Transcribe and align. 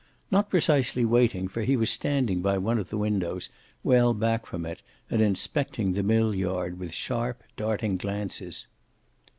Not 0.31 0.49
precisely 0.49 1.05
waiting, 1.05 1.47
for 1.47 1.61
he 1.61 1.77
was 1.77 1.91
standing 1.91 2.41
by 2.41 2.57
one 2.57 2.79
of 2.79 2.89
the 2.89 2.97
windows, 2.97 3.51
well 3.83 4.15
back 4.15 4.47
from 4.47 4.65
it, 4.65 4.81
and 5.11 5.21
inspecting 5.21 5.91
the 5.93 6.01
mill 6.01 6.33
yard 6.33 6.79
with 6.79 6.91
sharp, 6.91 7.43
darting 7.55 7.97
glances. 7.97 8.65